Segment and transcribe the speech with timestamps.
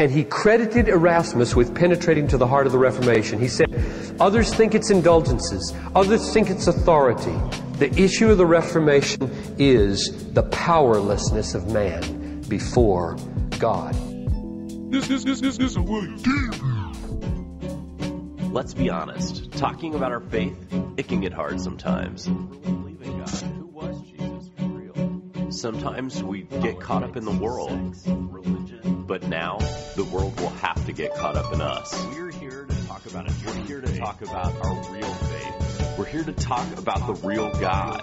[0.00, 3.40] And he credited Erasmus with penetrating to the heart of the Reformation.
[3.40, 3.74] He said,
[4.20, 7.36] Others think it's indulgences, others think it's authority.
[7.78, 13.16] The issue of the Reformation is the powerlessness of man before
[13.58, 13.92] God.
[14.92, 16.04] This, this, this, this, this is what
[18.52, 19.50] Let's be honest.
[19.54, 20.54] Talking about our faith,
[20.96, 22.28] it can get hard sometimes.
[22.28, 25.50] Believing God, who was Jesus for real?
[25.50, 29.56] Sometimes we get caught up in the world, religion, but now
[29.96, 32.06] the world will have to get caught up in us.
[32.14, 33.32] We're here to talk about it.
[33.44, 35.98] We're here to talk about our real faith.
[35.98, 38.02] We're here to talk about the real God.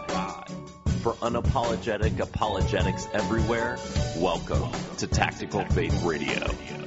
[1.03, 3.77] For unapologetic apologetics everywhere,
[4.17, 6.84] welcome to Tactical Faith Radio.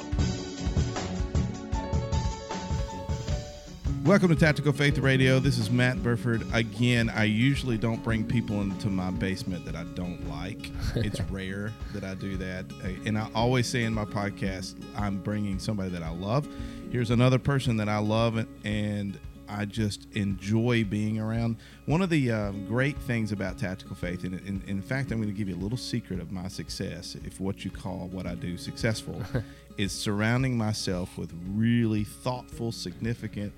[4.08, 5.38] Welcome to Tactical Faith Radio.
[5.38, 6.42] This is Matt Burford.
[6.54, 10.70] Again, I usually don't bring people into my basement that I don't like.
[10.96, 12.64] It's rare that I do that.
[13.04, 16.48] And I always say in my podcast, I'm bringing somebody that I love.
[16.90, 21.56] Here's another person that I love and I just enjoy being around.
[21.84, 25.28] One of the um, great things about Tactical Faith, and in, in fact, I'm going
[25.28, 28.36] to give you a little secret of my success, if what you call what I
[28.36, 29.22] do successful,
[29.76, 33.52] is surrounding myself with really thoughtful, significant,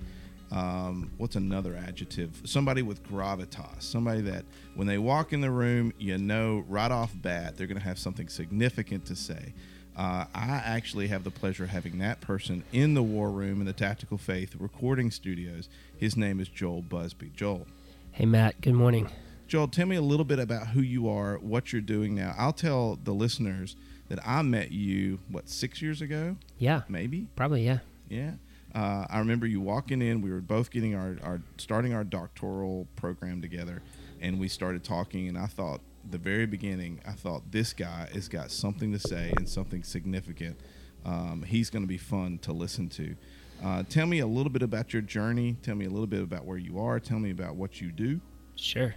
[0.51, 2.41] um, what's another adjective?
[2.43, 3.83] Somebody with gravitas.
[3.83, 7.79] Somebody that when they walk in the room, you know right off bat they're going
[7.79, 9.53] to have something significant to say.
[9.95, 13.65] Uh, I actually have the pleasure of having that person in the War Room in
[13.65, 15.67] the Tactical Faith recording studios.
[15.97, 17.31] His name is Joel Busby.
[17.35, 17.67] Joel.
[18.11, 18.61] Hey, Matt.
[18.61, 19.09] Good morning.
[19.47, 22.33] Joel, tell me a little bit about who you are, what you're doing now.
[22.37, 23.75] I'll tell the listeners
[24.07, 26.37] that I met you, what, six years ago?
[26.57, 26.83] Yeah.
[26.87, 27.27] Maybe?
[27.35, 27.79] Probably, yeah.
[28.07, 28.31] Yeah.
[28.73, 30.21] Uh, I remember you walking in.
[30.21, 33.81] We were both getting our, our starting our doctoral program together,
[34.21, 35.27] and we started talking.
[35.27, 39.33] And I thought the very beginning, I thought this guy has got something to say
[39.37, 40.57] and something significant.
[41.05, 43.15] Um, he's going to be fun to listen to.
[43.63, 45.57] Uh, tell me a little bit about your journey.
[45.61, 46.99] Tell me a little bit about where you are.
[46.99, 48.21] Tell me about what you do.
[48.55, 48.95] Sure.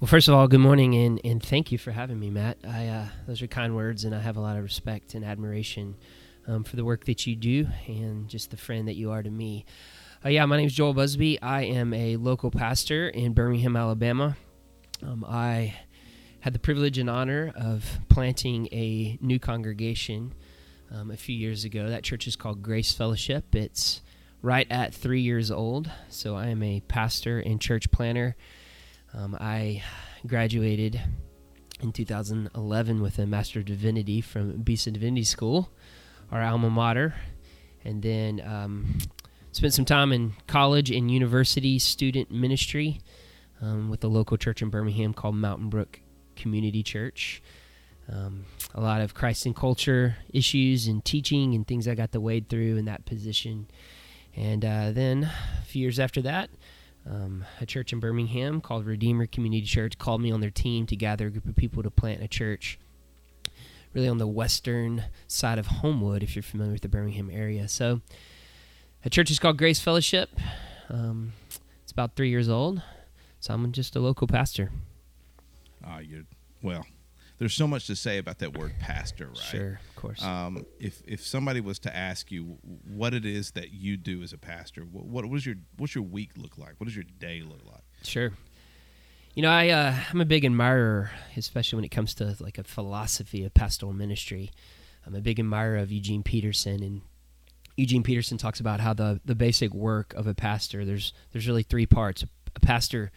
[0.00, 2.58] Well, first of all, good morning and, and thank you for having me, Matt.
[2.66, 5.94] I uh, those are kind words, and I have a lot of respect and admiration
[6.46, 9.30] um, for the work that you do and just the friend that you are to
[9.30, 9.64] me.
[10.24, 11.40] Uh, yeah, my name is Joel Busby.
[11.42, 14.36] I am a local pastor in Birmingham, Alabama.
[15.02, 15.74] Um, I
[16.40, 20.34] had the privilege and honor of planting a new congregation
[20.92, 21.88] um, a few years ago.
[21.88, 23.54] That church is called Grace Fellowship.
[23.54, 24.00] It's
[24.42, 28.36] right at three years old, so I am a pastor and church planter.
[29.14, 29.82] Um, I
[30.26, 31.00] graduated
[31.80, 35.70] in 2011 with a Master of Divinity from Beeson Divinity School
[36.32, 37.14] our alma mater,
[37.84, 38.98] and then um,
[39.52, 43.00] spent some time in college and university student ministry
[43.60, 46.00] um, with a local church in Birmingham called Mountain Brook
[46.34, 47.42] Community Church.
[48.10, 52.20] Um, a lot of Christ and culture issues and teaching and things I got to
[52.20, 53.68] wade through in that position.
[54.34, 55.24] And uh, then
[55.60, 56.50] a few years after that,
[57.08, 60.96] um, a church in Birmingham called Redeemer Community Church called me on their team to
[60.96, 62.78] gather a group of people to plant a church
[63.94, 67.68] really on the western side of Homewood, if you're familiar with the Birmingham area.
[67.68, 68.00] So,
[69.02, 70.30] the church is called Grace Fellowship.
[70.88, 71.32] Um,
[71.82, 72.82] it's about three years old,
[73.40, 74.70] so I'm just a local pastor.
[75.84, 76.22] Ah, uh, you're
[76.62, 76.86] well.
[77.38, 79.36] There's so much to say about that word pastor, right?
[79.36, 80.22] Sure, of course.
[80.22, 82.58] Um, if if somebody was to ask you
[82.94, 86.04] what it is that you do as a pastor, what, what was your what's your
[86.04, 86.74] week look like?
[86.78, 87.82] What does your day look like?
[88.04, 88.30] Sure.
[89.34, 92.64] You know, I uh, I'm a big admirer, especially when it comes to like a
[92.64, 94.50] philosophy of pastoral ministry.
[95.06, 97.00] I'm a big admirer of Eugene Peterson, and
[97.74, 101.62] Eugene Peterson talks about how the the basic work of a pastor there's there's really
[101.62, 102.22] three parts.
[102.54, 103.10] A pastor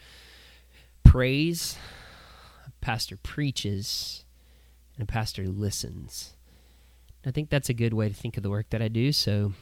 [1.04, 1.76] prays,
[2.66, 4.24] a pastor preaches,
[4.96, 6.32] and a pastor listens.
[7.26, 9.12] I think that's a good way to think of the work that I do.
[9.12, 9.52] So,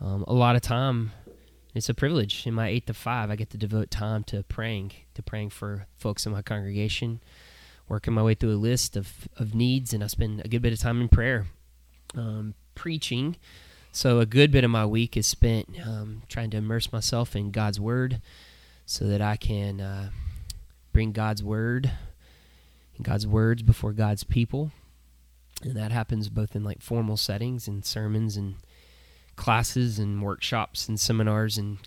[0.00, 1.12] um, a lot of time
[1.74, 2.46] it's a privilege.
[2.46, 5.86] In my eight to five, I get to devote time to praying, to praying for
[5.96, 7.20] folks in my congregation,
[7.88, 10.72] working my way through a list of, of needs, and I spend a good bit
[10.72, 11.46] of time in prayer,
[12.14, 13.36] um, preaching.
[13.90, 17.50] So a good bit of my week is spent um, trying to immerse myself in
[17.50, 18.20] God's Word,
[18.84, 20.10] so that I can uh,
[20.92, 21.90] bring God's Word
[22.96, 24.72] and God's words before God's people,
[25.62, 28.56] and that happens both in like formal settings and sermons and
[29.36, 31.78] classes and workshops and seminars and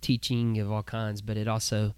[0.00, 1.94] teaching of all kinds, but it also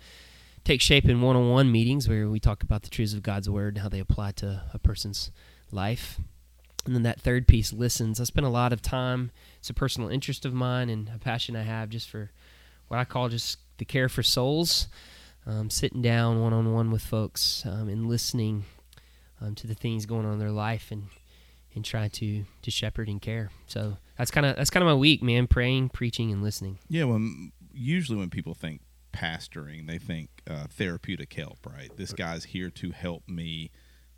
[0.65, 3.49] takes shape in one on one meetings where we talk about the truths of God's
[3.49, 5.31] Word and how they apply to a person's
[5.71, 6.19] life.
[6.85, 8.21] And then that third piece, listens.
[8.21, 11.57] I spend a lot of time, it's a personal interest of mine and a passion
[11.57, 12.31] I have just for
[12.89, 14.89] what I call just the care for souls,
[15.47, 18.65] um, sitting down one on one with folks um, and listening
[19.41, 21.05] um, to the things going on in their life and
[21.77, 23.51] and try to to shepherd and care.
[23.67, 25.47] So that's kind of that's kind of my week, man.
[25.47, 26.79] Praying, preaching, and listening.
[26.89, 28.81] Yeah, when usually when people think
[29.13, 31.91] pastoring, they think uh, therapeutic help, right?
[31.97, 33.71] This guy's here to help me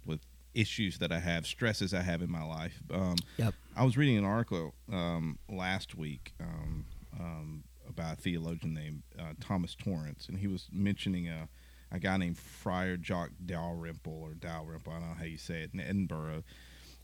[0.06, 0.20] with
[0.54, 2.82] issues that I have, stresses I have in my life.
[2.92, 3.54] Um, Yep.
[3.76, 6.86] I was reading an article um, last week um,
[7.18, 11.48] um, about a theologian named uh, Thomas Torrance, and he was mentioning a,
[11.92, 15.70] a guy named Friar Jock Dalrymple or Dalrymple, I don't know how you say it,
[15.72, 16.42] in Edinburgh.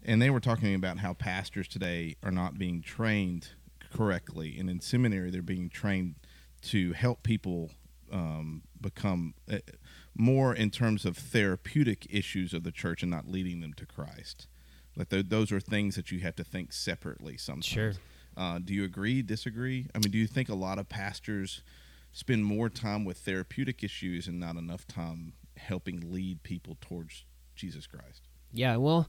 [0.05, 3.49] And they were talking about how pastors today are not being trained
[3.93, 6.17] correctly, and in seminary they're being trained
[6.63, 7.71] to help people
[8.13, 9.59] um, become uh,
[10.17, 14.47] more in terms of therapeutic issues of the church and not leading them to Christ.
[14.97, 17.65] Like th- those are things that you have to think separately sometimes.
[17.67, 17.93] Sure.
[18.37, 19.23] Uh, do you agree?
[19.23, 19.87] Disagree?
[19.95, 21.63] I mean, do you think a lot of pastors
[22.13, 27.25] spend more time with therapeutic issues and not enough time helping lead people towards
[27.57, 28.23] Jesus Christ?
[28.53, 29.09] Yeah, well,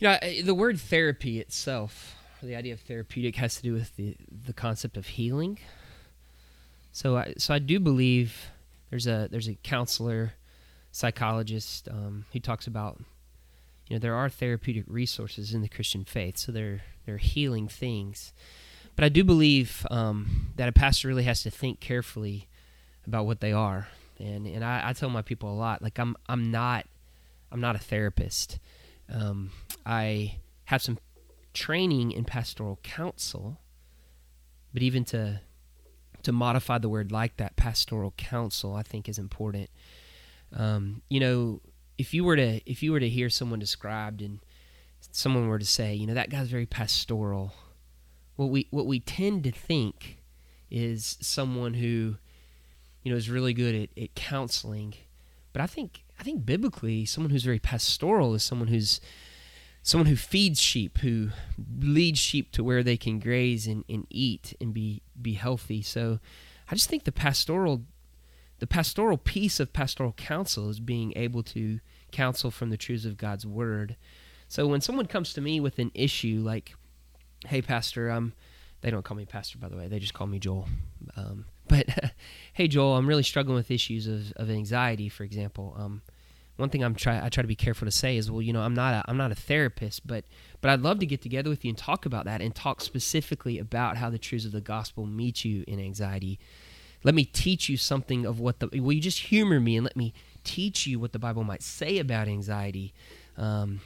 [0.00, 4.16] you know, the word therapy itself, the idea of therapeutic, has to do with the
[4.46, 5.58] the concept of healing.
[6.92, 8.50] So, I, so I do believe
[8.88, 10.32] there's a there's a counselor,
[10.90, 12.98] psychologist um, who talks about,
[13.86, 18.32] you know, there are therapeutic resources in the Christian faith, so they're they're healing things.
[18.96, 22.48] But I do believe um, that a pastor really has to think carefully
[23.06, 23.88] about what they are,
[24.18, 26.86] and and I, I tell my people a lot, like I'm I'm not
[27.52, 28.58] I'm not a therapist.
[29.12, 29.50] Um,
[29.84, 30.36] I
[30.66, 30.98] have some
[31.52, 33.60] training in pastoral counsel,
[34.72, 35.40] but even to
[36.22, 39.70] to modify the word like that, pastoral counsel, I think is important.
[40.54, 41.60] Um, you know,
[41.98, 44.40] if you were to if you were to hear someone described and
[45.12, 47.52] someone were to say, you know, that guy's very pastoral,
[48.36, 50.18] what we what we tend to think
[50.70, 52.16] is someone who,
[53.02, 54.94] you know, is really good at, at counseling.
[55.52, 59.00] But I think I think biblically, someone who's very pastoral is someone who's
[59.82, 61.30] someone who feeds sheep, who
[61.80, 65.80] leads sheep to where they can graze and, and eat and be be healthy.
[65.80, 66.20] So
[66.70, 67.84] I just think the pastoral
[68.58, 71.80] the pastoral piece of pastoral counsel is being able to
[72.12, 73.96] counsel from the truths of God's word.
[74.46, 76.74] So when someone comes to me with an issue like,
[77.46, 78.34] "Hey, pastor, um,"
[78.82, 80.68] they don't call me pastor by the way; they just call me Joel.
[81.16, 81.86] Um, but
[82.52, 85.74] hey, Joel, I'm really struggling with issues of, of anxiety, for example.
[85.78, 86.02] Um,
[86.56, 88.60] one thing I'm try I try to be careful to say is, well, you know,
[88.60, 90.24] I'm not a, I'm not a therapist, but
[90.60, 93.58] but I'd love to get together with you and talk about that and talk specifically
[93.58, 96.38] about how the truths of the gospel meet you in anxiety.
[97.02, 99.96] Let me teach you something of what the will you just humor me and let
[99.96, 100.12] me
[100.44, 102.92] teach you what the Bible might say about anxiety.
[103.38, 103.80] Um,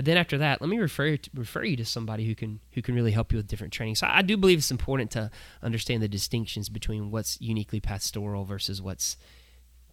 [0.00, 2.94] but then after that, let me refer refer you to somebody who can who can
[2.94, 3.96] really help you with different training.
[3.96, 5.30] So I do believe it's important to
[5.62, 9.18] understand the distinctions between what's uniquely pastoral versus what's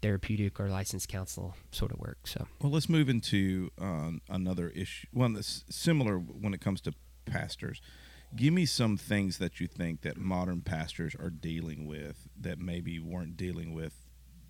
[0.02, 2.20] therapeutic or licensed counsel sort of work.
[2.24, 5.08] So Well, let's move into um, another issue.
[5.12, 6.94] One that's similar when it comes to
[7.26, 7.82] pastors.
[8.34, 12.98] Give me some things that you think that modern pastors are dealing with that maybe
[12.98, 13.94] weren't dealing with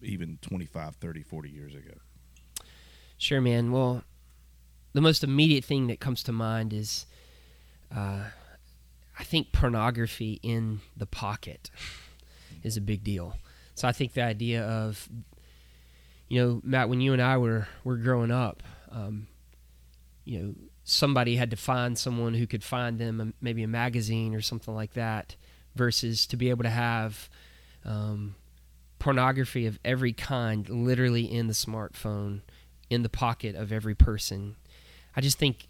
[0.04, 1.98] even 25, 30, 40 years ago.
[3.18, 3.72] Sure, man.
[3.72, 4.04] Well,
[4.94, 7.06] the most immediate thing that comes to mind is,
[7.96, 8.24] uh,
[9.20, 11.70] I think pornography in the pocket
[12.64, 13.36] is a big deal.
[13.76, 15.08] So I think the idea of,
[16.28, 19.28] you know, Matt, when you and I were were growing up, um,
[20.26, 24.42] you know, somebody had to find someone who could find them maybe a magazine or
[24.42, 25.36] something like that,
[25.76, 27.30] versus to be able to have
[27.86, 28.36] um,
[29.00, 32.42] pornography of every kind literally in the smartphone
[32.90, 34.56] in the pocket of every person.
[35.18, 35.68] I just think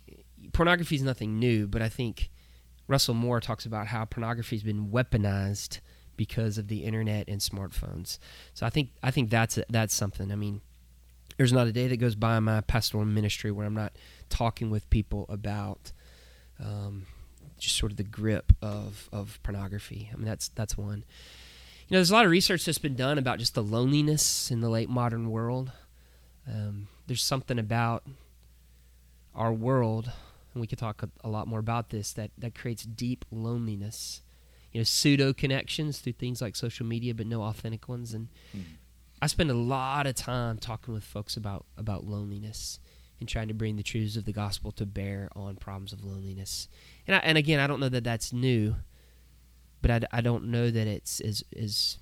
[0.52, 2.30] pornography is nothing new, but I think
[2.86, 5.80] Russell Moore talks about how pornography has been weaponized
[6.18, 8.20] because of the internet and smartphones.
[8.54, 10.34] So I think I think that's that's something.
[10.34, 10.60] I mean,
[11.38, 13.94] there's not a day that goes by in my pastoral ministry where I'm not
[14.30, 15.94] talking with people about
[16.60, 17.06] um,
[17.58, 20.10] just sort of the grip of of pornography.
[20.12, 21.06] I mean, that's that's one.
[21.88, 24.60] You know, there's a lot of research that's been done about just the loneliness in
[24.60, 25.72] the late modern world.
[26.46, 28.04] Um, there's something about
[29.38, 30.12] our world,
[30.54, 34.22] and we could talk a, a lot more about this, that, that creates deep loneliness.
[34.72, 38.14] You know, pseudo connections through things like social media, but no authentic ones.
[38.14, 38.62] And hmm.
[39.22, 42.80] I spend a lot of time talking with folks about, about loneliness
[43.20, 46.68] and trying to bring the truths of the gospel to bear on problems of loneliness.
[47.08, 48.76] And, I, and again, I don't know that that's new,
[49.82, 51.98] but I, I don't know that it's is is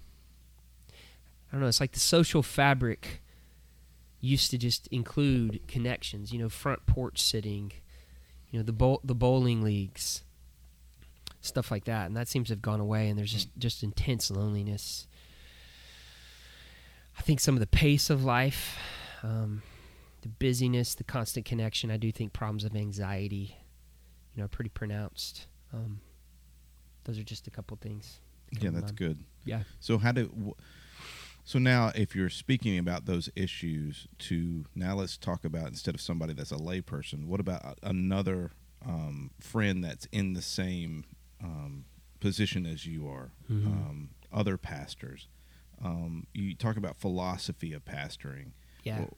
[1.50, 1.68] I don't know.
[1.68, 3.22] It's like the social fabric
[4.22, 6.32] used to just include connections.
[6.32, 7.72] You know, front porch sitting.
[8.52, 10.24] You know, the bowl, the bowling leagues,
[11.42, 13.10] stuff like that, and that seems to have gone away.
[13.10, 15.08] And there's just just intense loneliness.
[17.18, 18.78] I think some of the pace of life,
[19.24, 19.62] um,
[20.22, 21.90] the busyness, the constant connection.
[21.90, 23.58] I do think problems of anxiety
[24.36, 25.48] you know, are pretty pronounced.
[25.74, 26.02] Um,
[27.06, 28.20] those are just a couple things.
[28.60, 28.98] Yeah, that's mind.
[28.98, 29.24] good.
[29.46, 29.64] Yeah.
[29.80, 30.62] So how do wh-
[31.46, 36.02] so now if you're speaking about those issues to now let's talk about instead of
[36.02, 38.52] somebody that's a layperson, what about another
[38.86, 41.06] um, friend that's in the same
[41.44, 41.86] um,
[42.20, 43.66] position as you are, Mhm.
[43.68, 45.28] um, other pastors?
[45.82, 48.52] Um, you talk about philosophy of pastoring.
[48.84, 49.00] Yeah.
[49.00, 49.18] Well,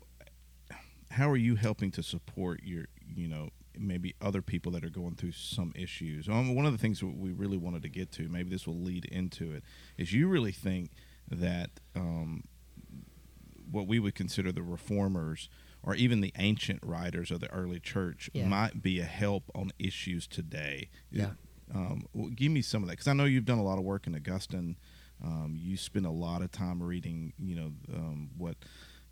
[1.11, 5.15] how are you helping to support your you know maybe other people that are going
[5.15, 8.27] through some issues um, one of the things that we really wanted to get to
[8.27, 9.63] maybe this will lead into it
[9.97, 10.89] is you really think
[11.29, 12.43] that um,
[13.69, 15.49] what we would consider the reformers
[15.83, 18.47] or even the ancient writers of the early church Yeah.
[18.47, 21.31] might be a help on issues today Yeah.
[21.73, 23.83] um, well, give me some of that because I know you've done a lot of
[23.83, 24.77] work in Augustine.
[25.23, 28.55] Um, you spend a lot of time reading, you know, um, what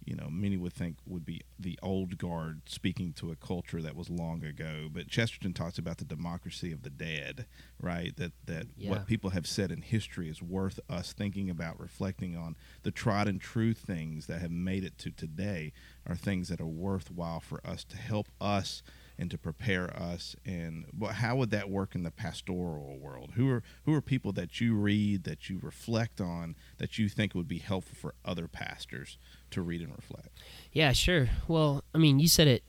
[0.06, 3.96] you know many would think would be the old guard speaking to a culture that
[3.96, 4.88] was long ago.
[4.92, 7.46] But Chesterton talks about the democracy of the dead,
[7.82, 8.16] right?
[8.16, 8.92] That that Yeah.
[8.92, 12.56] what people have said in history is worth us thinking about, reflecting on.
[12.84, 15.74] The tried and true things that have made it to today
[16.06, 18.84] are things that are worthwhile for us to help us
[19.17, 23.50] and to prepare us and but how would that work in the pastoral world who
[23.50, 27.48] are who are people that you read that you reflect on that you think would
[27.48, 29.17] be helpful for other pastors
[29.50, 30.29] to read and reflect
[30.75, 31.29] Yeah, sure.
[31.48, 32.63] Well, I mean, you said it.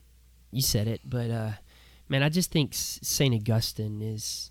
[0.49, 1.51] You said it, but uh,
[2.07, 4.49] man, I just think Saint Augustine is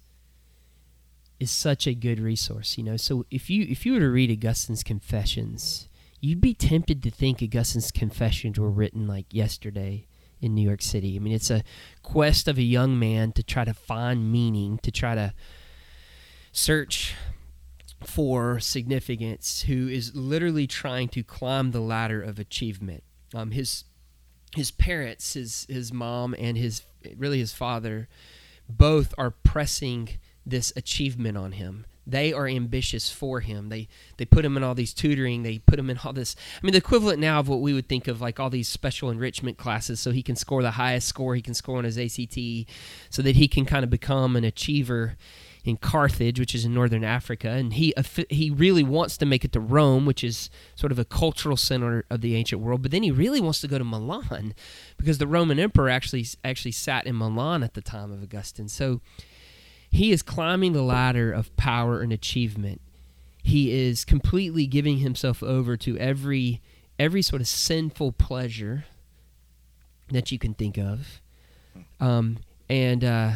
[1.41, 2.77] is such a good resource.
[2.77, 5.89] You know, so if you if you were to read Augustine's Confessions,
[6.21, 10.07] you'd be tempted to think Augustine's Confessions were written like yesterday
[10.41, 11.17] in New York City.
[11.17, 11.63] I mean, it's a
[12.03, 15.33] quest of a young man to try to find meaning, to try to
[16.53, 17.15] search
[18.05, 23.03] for significance who is literally trying to climb the ladder of achievement.
[23.35, 23.85] Um, his
[24.55, 26.83] his parents, his his mom and his
[27.17, 28.09] really his father,
[28.69, 30.11] both are pressing
[30.45, 31.87] this achievement on him.
[32.07, 33.69] They are ambitious for him.
[33.69, 35.43] They they put him in all these tutoring.
[35.43, 36.37] They put him in all this.
[36.63, 39.11] I mean, the equivalent now of what we would think of like all these special
[39.11, 42.39] enrichment classes, so he can score the highest score he can score on his ACT,
[43.11, 45.17] so that he can kind of become an achiever
[45.65, 47.93] in Carthage, which is in northern Africa, and he
[48.31, 52.05] he really wants to make it to Rome, which is sort of a cultural center
[52.09, 52.83] of the ancient world.
[52.83, 54.55] But then he really wants to go to Milan,
[54.97, 58.69] because the Roman emperor actually actually sat in Milan at the time of Augustine.
[58.69, 59.01] So
[59.91, 62.81] he is climbing the ladder of power and achievement.
[63.43, 66.61] He is completely giving himself over to every
[66.99, 68.87] every sort of sinful pleasure
[70.11, 71.21] that you can think of,
[72.01, 72.39] um,
[72.69, 73.33] and uh,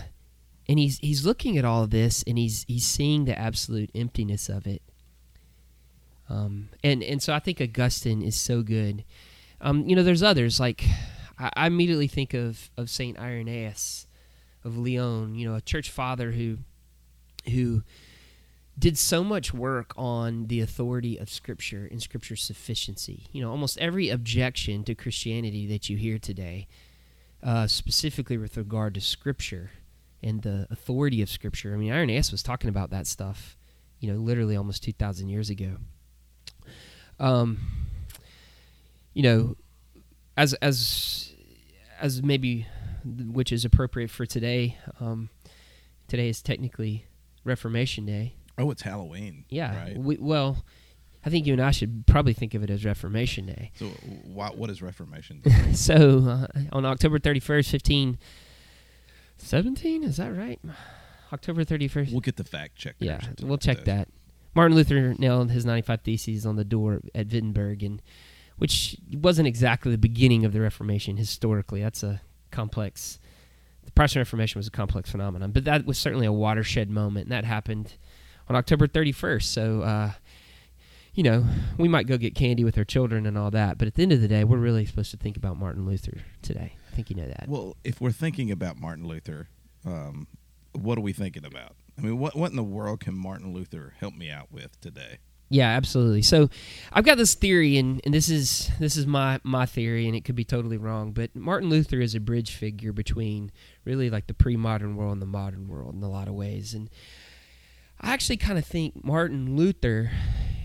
[0.68, 4.48] and he's he's looking at all of this and he's he's seeing the absolute emptiness
[4.48, 4.82] of it.
[6.28, 9.04] Um, and and so I think Augustine is so good.
[9.60, 10.84] Um, you know, there's others like
[11.38, 14.06] I, I immediately think of of Saint Irenaeus
[14.64, 15.34] of Lyon.
[15.34, 16.58] You know, a church father who
[17.50, 17.82] who
[18.78, 23.26] did so much work on the authority of Scripture and Scripture's sufficiency.
[23.32, 26.66] You know, almost every objection to Christianity that you hear today,
[27.42, 29.70] uh, specifically with regard to Scripture
[30.22, 31.74] and the authority of Scripture.
[31.74, 33.56] I mean, Irenaeus was talking about that stuff,
[33.98, 35.76] you know, literally almost 2,000 years ago.
[37.18, 37.58] Um,
[39.12, 39.56] you know,
[40.36, 41.34] as as
[42.00, 42.66] as maybe
[43.04, 44.76] which is appropriate for today.
[45.00, 45.30] Um,
[46.08, 47.06] today is technically
[47.44, 48.34] Reformation Day.
[48.58, 49.74] oh it's halloween Yeah.
[49.76, 50.64] right We, well,
[51.24, 53.72] I think you and I should probably think of it as Reformation Day.
[53.76, 53.86] so
[54.24, 55.72] what is reformation Day?
[55.74, 57.72] so uh, on October 31st,
[59.38, 60.60] 1517, is that right?
[61.32, 62.10] October 31st.
[62.12, 64.08] we'll get the fact check Yeah, we'll check that.
[64.54, 68.02] Martin Luther nailed his 95 Theses on the door at Wittenberg, and
[68.58, 71.82] which wasn't exactly the beginning of the Reformation historically.
[71.82, 73.18] That's a complex.
[73.84, 77.32] The Protestant Reformation was a complex phenomenon, but that was certainly a watershed moment, and
[77.32, 77.94] that happened
[78.48, 79.42] on October 31st.
[79.42, 80.12] So, uh,
[81.14, 81.44] you know,
[81.78, 84.12] we might go get candy with our children and all that, but at the end
[84.12, 86.76] of the day, we're really supposed to think about Martin Luther today.
[86.90, 87.46] I think you know that.
[87.48, 89.48] well if we're thinking about martin luther
[89.86, 90.26] um,
[90.72, 93.94] what are we thinking about i mean what, what in the world can martin luther
[94.00, 95.18] help me out with today
[95.52, 96.22] Yeah, absolutely.
[96.22, 96.48] So
[96.92, 100.24] I've got this theory and, and this is this is my, my theory and it
[100.24, 103.50] could be totally wrong, but Martin Luther is a bridge figure between
[103.84, 106.72] really like the pre modern world and the modern world in a lot of ways.
[106.72, 106.88] And
[108.00, 110.12] I actually kind of think Martin Luther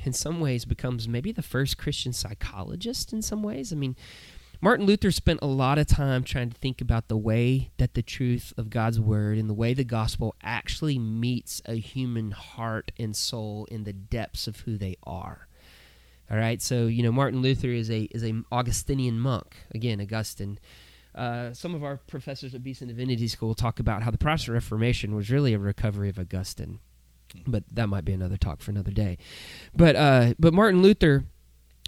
[0.04, 3.74] in some ways becomes maybe the first Christian psychologist in some ways.
[3.74, 3.96] I mean,
[4.66, 8.02] Martin Luther spent a lot of time trying to think about the way that the
[8.02, 13.16] truth of God's word and the way the gospel actually meets a human heart and
[13.16, 15.48] soul in the depths of who they are.
[16.32, 19.56] All right, so you know Martin Luther is a is a Augustinian monk.
[19.72, 20.58] Again, Augustine,
[21.14, 25.14] Uh, some of our professors at Beeson Divinity School talk about how the Protestant Reformation
[25.14, 26.80] was really a recovery of Augustine,
[27.46, 29.20] but that might be another talk for another day.
[29.76, 31.26] But uh, but Martin Luther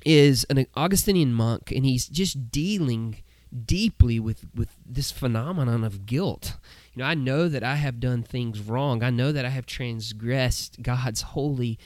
[0.05, 3.23] is an Augustinian monk, and he's just dealing
[3.65, 6.57] deeply with with this phenomenon of guilt.
[6.93, 9.03] You know, I know that I have done things wrong.
[9.03, 11.79] I know that I have transgressed God's holy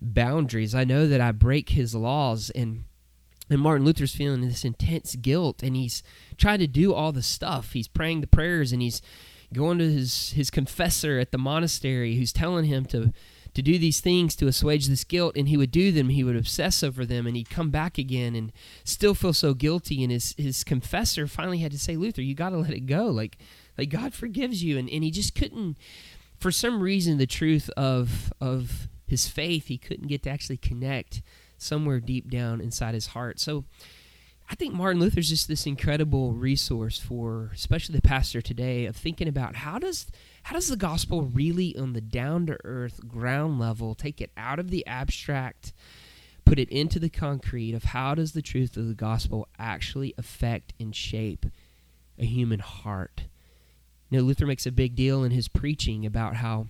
[0.00, 0.74] boundaries.
[0.74, 2.84] I know that I break His laws, and
[3.50, 6.02] and Martin Luther's feeling this intense guilt, and he's
[6.36, 7.72] trying to do all the stuff.
[7.72, 9.02] He's praying the prayers, and he's
[9.52, 13.12] going to his his confessor at the monastery, who's telling him to
[13.54, 16.08] to do these things to assuage this guilt, and he would do them.
[16.08, 18.52] He would obsess over them, and he'd come back again and
[18.84, 20.02] still feel so guilty.
[20.02, 23.06] And his his confessor finally had to say, Luther, you got to let it go.
[23.06, 23.38] Like
[23.78, 25.78] like God forgives you, and and he just couldn't.
[26.36, 31.22] For some reason, the truth of of his faith, he couldn't get to actually connect
[31.56, 33.38] somewhere deep down inside his heart.
[33.38, 33.64] So
[34.48, 38.94] I think Martin Luther's is just this incredible resource for especially the pastor today of
[38.94, 40.06] thinking about how does
[40.44, 44.58] how does the gospel really on the down to earth ground level take it out
[44.58, 45.72] of the abstract
[46.44, 50.72] put it into the concrete of how does the truth of the gospel actually affect
[50.78, 51.46] and shape
[52.18, 53.24] a human heart.
[54.10, 56.66] You know, Luther makes a big deal in his preaching about how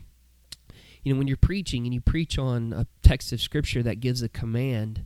[1.03, 4.23] you know, when you're preaching and you preach on a text of scripture that gives
[4.23, 5.05] a command,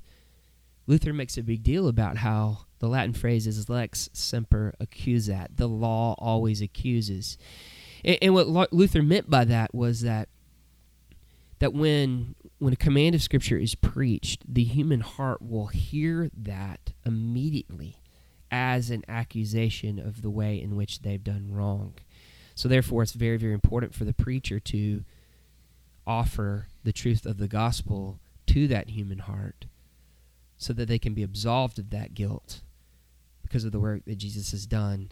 [0.88, 5.57] Luther makes a big deal about how the Latin phrase is lex semper accusat.
[5.57, 7.37] The law always accuses.
[8.02, 10.30] And, and what Luther meant by that was that
[11.59, 16.92] that when when a command of scripture is preached, the human heart will hear that
[17.04, 18.00] immediately
[18.50, 21.95] as an accusation of the way in which they've done wrong.
[22.54, 25.04] So therefore it's very very important for the preacher to
[26.07, 29.66] offer the truth of the gospel to that human heart
[30.59, 32.61] so that they can be absolved of that guilt
[33.43, 35.11] because of the work that Jesus has done.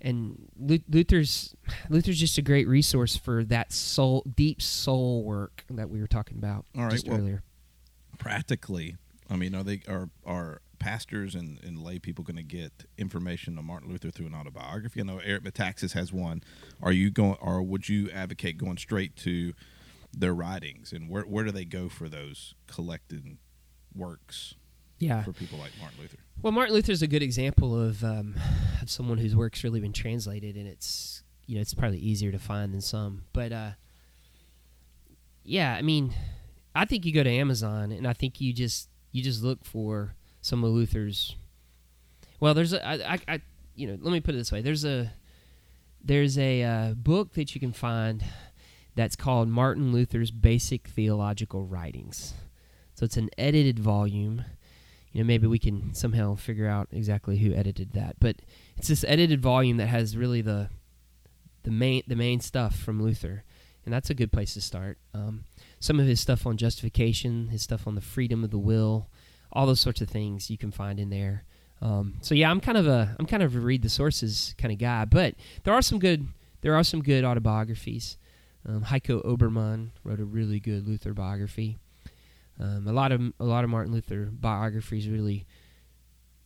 [0.00, 1.54] And Luther's
[1.88, 6.36] Luther's just a great resource for that soul deep soul work that we were talking
[6.36, 7.42] about All right, just well, earlier.
[8.18, 8.96] Practically,
[9.30, 13.56] I mean, are they are are pastors and, and lay people going to get information
[13.56, 15.00] on Martin Luther through an autobiography?
[15.00, 16.42] I know Eric Metaxas has one.
[16.82, 19.54] Are you going, or would you advocate going straight to
[20.12, 23.38] their writings and where where do they go for those collected
[23.94, 24.54] works?
[24.98, 25.22] Yeah.
[25.24, 26.18] For people like Martin Luther.
[26.42, 28.34] Well, Martin Luther is a good example of um,
[28.80, 32.38] of someone whose work's really been translated, and it's you know it's probably easier to
[32.38, 33.24] find than some.
[33.32, 33.70] But uh,
[35.42, 36.14] yeah, I mean,
[36.74, 40.14] I think you go to Amazon, and I think you just you just look for
[40.40, 41.36] some of Luther's.
[42.40, 43.40] Well, there's a I, I, I
[43.74, 44.62] you know let me put it this way.
[44.62, 45.12] There's a
[46.02, 48.22] there's a uh, book that you can find
[48.94, 52.34] that's called Martin Luther's Basic Theological Writings.
[52.94, 54.44] So it's an edited volume.
[55.12, 58.36] You know, maybe we can somehow figure out exactly who edited that, but
[58.76, 60.70] it's this edited volume that has really the
[61.62, 63.44] the main the main stuff from Luther,
[63.84, 64.98] and that's a good place to start.
[65.14, 65.44] Um,
[65.78, 69.08] some of his stuff on justification, his stuff on the freedom of the will,
[69.52, 71.44] all those sorts of things you can find in there.
[71.80, 74.72] Um, so yeah, I'm kind of a I'm kind of a read the sources kind
[74.72, 76.26] of guy, but there are some good
[76.62, 78.16] there are some good autobiographies.
[78.66, 81.78] Um, Heiko Oberman wrote a really good Luther biography.
[82.58, 85.46] Um, a lot of a lot of Martin Luther biographies really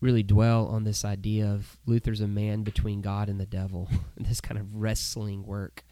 [0.01, 4.41] really dwell on this idea of Luther's a man between God and the devil, this
[4.41, 5.85] kind of wrestling work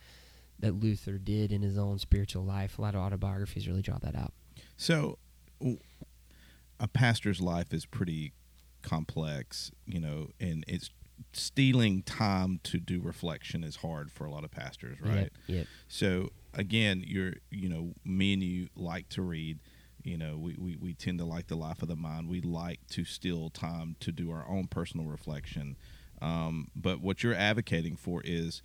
[0.58, 2.78] that Luther did in his own spiritual life.
[2.78, 4.32] A lot of autobiographies really draw that out.
[4.76, 5.18] So,
[6.78, 8.32] a pastor's life is pretty
[8.82, 10.90] complex, you know, and it's
[11.32, 15.16] stealing time to do reflection is hard for a lot of pastors, right?
[15.16, 15.66] Yep, yep.
[15.88, 19.58] So again, you're you know, me and you like to read.
[20.06, 22.28] You know, we, we, we tend to like the life of the mind.
[22.28, 25.76] We like to steal time to do our own personal reflection.
[26.22, 28.62] Um, but what you're advocating for is,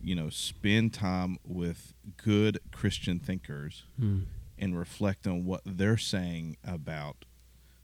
[0.00, 4.20] you know, spend time with good Christian thinkers Hmm.
[4.58, 7.24] and reflect on what they're saying about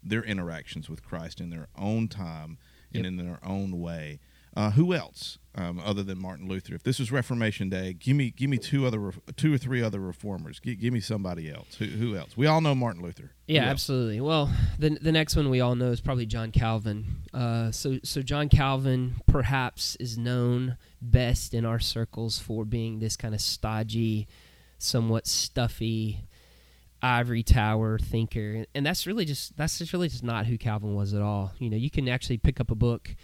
[0.03, 2.59] their interactions with Christ in their own time
[2.95, 4.21] and in their own way.
[4.57, 6.75] Uh, who else um, other than Martin Luther?
[6.75, 10.01] If this was Reformation Day, give me give me two other two or three other
[10.01, 10.59] reformers.
[10.59, 11.77] Gi- give me somebody else.
[11.77, 12.37] Who, who else?
[12.37, 13.31] We all know Martin Luther.
[13.47, 14.21] Yeah, absolutely.
[14.21, 17.23] Well, the the next one we all know is probably John Calvin.
[17.33, 23.17] Uh, so so John Calvin perhaps is known best in our circles for being this
[23.17, 24.27] kind of stodgy,
[24.79, 26.25] somewhat stuffy,
[27.03, 31.15] ivory tower thinker, and that's really just that's just really just not who Calvin was
[31.15, 31.53] at all.
[31.59, 33.15] You know, you can actually pick up a book.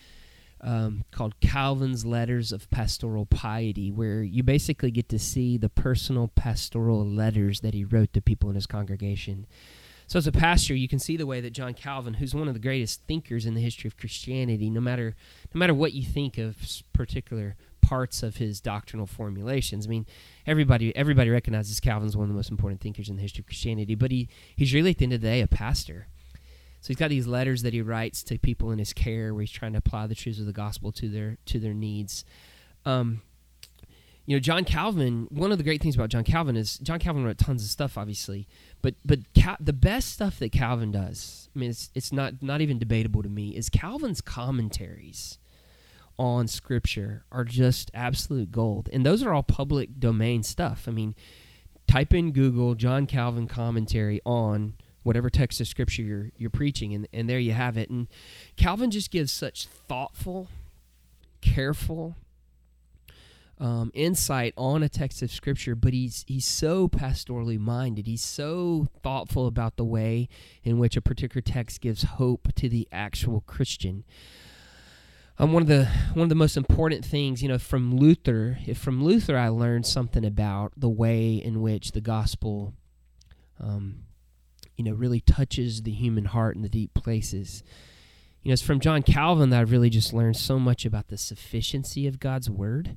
[0.63, 6.29] Um, called Calvin's Letters of Pastoral Piety, where you basically get to see the personal
[6.29, 9.47] pastoral letters that he wrote to people in his congregation.
[10.07, 12.55] So, as a pastor, you can see the way that John Calvin, who's one of
[12.55, 15.15] the greatest thinkers in the history of Christianity, no matter
[15.55, 16.57] no matter what you think of
[16.93, 19.87] particular parts of his doctrinal formulations.
[19.87, 20.07] I mean,
[20.47, 23.95] everybody everybody recognizes Calvin's one of the most important thinkers in the history of Christianity,
[23.95, 26.07] but he he's really at the end of the day a pastor.
[26.87, 29.51] So he's got these letters that he writes to people in his care, where he's
[29.51, 32.25] trying to apply the truths of the gospel to their to their needs.
[32.85, 33.23] Um,
[34.25, 35.27] you know, John Calvin.
[35.33, 37.99] One of the great things about John Calvin is John Calvin wrote tons of stuff,
[37.99, 38.47] obviously,
[38.83, 42.61] but but Cal- the best stuff that Calvin does, I mean, it's it's not not
[42.61, 45.39] even debatable to me, is Calvin's commentaries
[46.21, 50.85] on Scripture are just absolute gold, and those are all public domain stuff.
[50.87, 51.17] I mean,
[51.89, 54.75] type in Google John Calvin commentary on
[55.07, 57.89] whatever text of Scripture you're you're preaching, and and there you have it.
[57.89, 58.09] And
[58.57, 60.49] Calvin just gives such thoughtful,
[61.41, 62.17] careful
[63.59, 68.07] um, insight on a text of scripture, but he's he's so pastorally minded.
[68.07, 70.29] He's so thoughtful about the way
[70.63, 74.05] in which a particular text gives hope to the actual Christian.
[75.39, 78.79] Um, one of the one of the most important things, you know, from Luther, if
[78.79, 82.75] from Luther I learned something about the way in which the gospel,
[83.61, 84.03] um,
[84.77, 87.63] you know, really touches the human heart in the deep places.
[88.43, 91.19] You know, it's from John Calvin that I've really just learned so much about the
[91.19, 92.97] sufficiency of God's word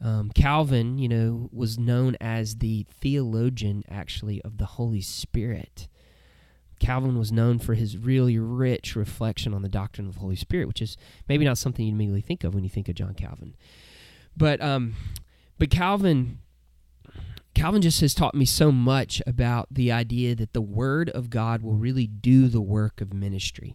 [0.00, 5.88] um, Calvin, you know, was known as the theologian, actually, of the Holy Spirit.
[6.78, 10.68] Calvin was known for his really rich reflection on the doctrine of the Holy Spirit,
[10.68, 13.56] which is maybe not something you immediately think of when you think of John Calvin.
[14.36, 14.94] But um,
[15.58, 16.40] but Calvin
[17.56, 21.62] Calvin just has taught me so much about the idea that the Word of God
[21.62, 23.74] will really do the work of ministry.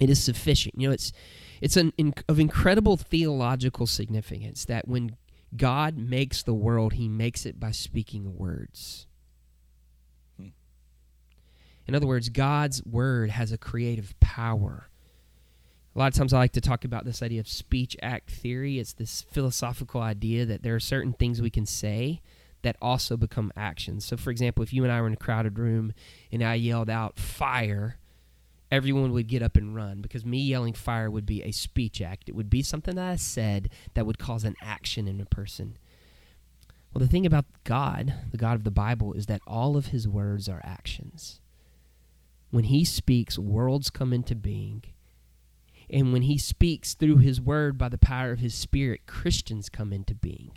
[0.00, 0.74] It is sufficient.
[0.76, 1.12] You know, it's
[1.60, 5.16] it's an in, of incredible theological significance that when
[5.56, 9.06] God makes the world, he makes it by speaking words.
[10.36, 10.48] Hmm.
[11.86, 14.88] In other words, God's word has a creative power.
[15.94, 18.80] A lot of times I like to talk about this idea of speech act theory.
[18.80, 22.20] It's this philosophical idea that there are certain things we can say
[22.62, 24.04] that also become actions.
[24.04, 25.92] So, for example, if you and I were in a crowded room
[26.32, 27.98] and I yelled out fire,
[28.72, 32.28] everyone would get up and run because me yelling fire would be a speech act.
[32.28, 35.78] It would be something that I said that would cause an action in a person.
[36.92, 40.08] Well, the thing about God, the God of the Bible, is that all of his
[40.08, 41.40] words are actions.
[42.50, 44.82] When he speaks, worlds come into being.
[45.90, 49.92] And when he speaks through his word by the power of his spirit, Christians come
[49.92, 50.52] into being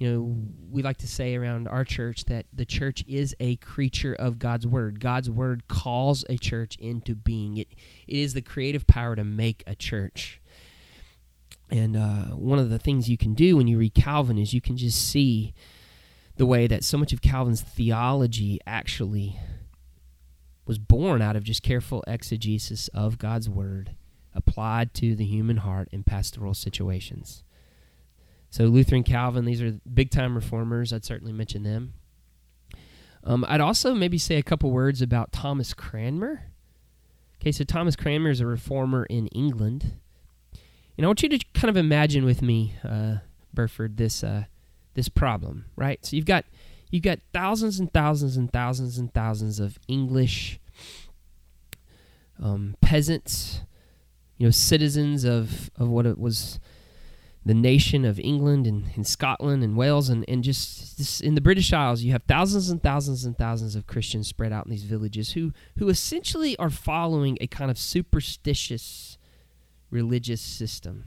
[0.00, 0.36] you know,
[0.70, 4.66] we like to say around our church that the church is a creature of God's
[4.66, 4.98] word.
[4.98, 7.58] God's word calls a church into being.
[7.58, 7.68] It
[8.08, 10.40] it is the creative power to make a church.
[11.70, 14.62] And uh, one of the things you can do when you read Calvin is you
[14.62, 15.52] can just see
[16.36, 19.38] the way that so much of Calvin's theology actually
[20.64, 23.96] was born out of just careful exegesis of God's word
[24.34, 27.42] applied to the human heart in pastoral situations.
[28.50, 30.92] So Luther and Calvin, these are big time reformers.
[30.92, 31.94] I'd certainly mention them.
[33.22, 36.44] Um, I'd also maybe say a couple words about Thomas Cranmer.
[37.40, 39.92] Okay, so Thomas Cranmer is a reformer in England.
[40.96, 43.16] And I want you to kind of imagine with me, uh,
[43.54, 44.44] Burford, this uh,
[44.94, 46.04] this problem, right?
[46.04, 46.44] So you've got
[46.90, 50.60] you've got thousands and thousands and thousands and thousands of English
[52.42, 53.62] um, peasants,
[54.40, 56.58] you know, citizens of of what it was
[57.44, 61.40] the nation of England and, and Scotland and Wales and, and just, just, in the
[61.40, 64.82] British Isles, you have thousands and thousands and thousands of Christians spread out in these
[64.82, 69.16] villages who, who essentially are following a kind of superstitious
[69.90, 71.04] religious system.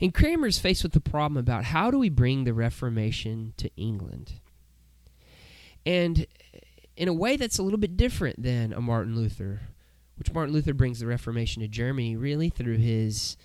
[0.00, 3.70] And Cranmer is faced with the problem about how do we bring the Reformation to
[3.76, 4.40] England?
[5.86, 6.26] And
[6.96, 9.60] in a way that's a little bit different than a Martin Luther,
[10.18, 13.36] which Martin Luther brings the Reformation to Germany really through his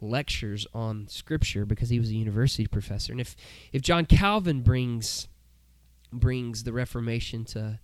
[0.00, 3.12] lectures on scripture because he was a university professor.
[3.12, 3.36] And if
[3.72, 5.28] if John Calvin brings
[6.12, 7.80] brings the Reformation to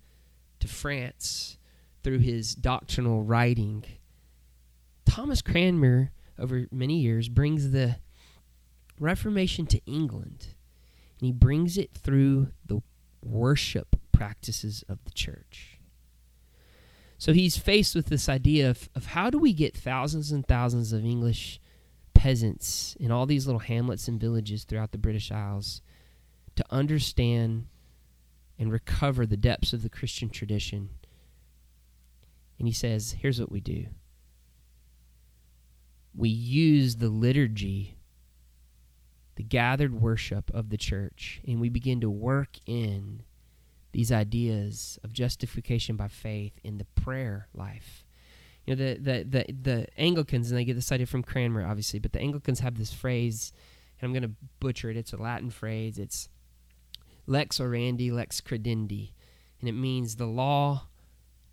[0.61, 1.59] to France
[2.03, 3.85] through his doctrinal writing,
[5.05, 7.97] Thomas Cranmer over many years brings the
[8.99, 10.49] Reformation to England.
[11.21, 12.83] And he brings it through the
[13.23, 15.74] worship practices of the church.
[17.25, 20.93] So he's faced with this idea of, of how do we get thousands and thousands
[20.93, 21.59] of English
[22.13, 25.81] peasants in all these little hamlets and villages throughout the British Isles
[26.57, 27.67] to understand
[28.59, 30.91] and recover the depths of the Christian tradition.
[32.59, 33.87] And he says, here's what we do
[36.15, 37.97] we use the liturgy,
[39.37, 43.23] the gathered worship of the church, and we begin to work in
[43.95, 48.05] these ideas of justification by faith in the prayer life.
[48.67, 52.01] You know, the, the, the, the Anglicans, and they get this idea from Cranmer, obviously,
[52.01, 53.53] but the Anglicans have this phrase,
[54.01, 54.97] and I'm going to butcher it.
[54.97, 55.97] It's a Latin phrase.
[55.97, 56.29] It's
[57.29, 59.13] lex orandi, lex credendi.
[59.61, 60.89] And it means the law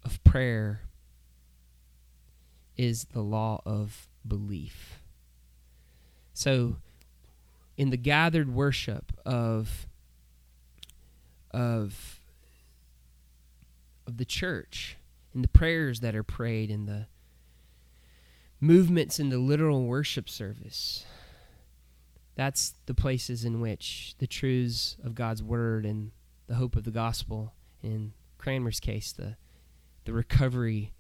[0.04, 0.82] of prayer
[2.76, 5.04] is the law of belief.
[6.34, 6.78] So,
[7.78, 9.86] in the gathered worship of
[11.52, 12.21] of
[14.12, 14.98] of the church,
[15.34, 17.08] in the prayers that are prayed, in the
[18.60, 21.06] movements in the literal worship service,
[22.36, 26.12] that's the places in which the truths of God's word and
[26.48, 29.38] the hope of the gospel, in Cranmer's case, the
[30.04, 30.92] the recovery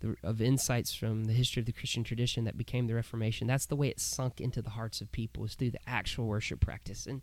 [0.00, 3.46] the, of insights from the history of the Christian tradition that became the Reformation.
[3.46, 6.60] That's the way it sunk into the hearts of people is through the actual worship
[6.60, 7.06] practice.
[7.06, 7.22] And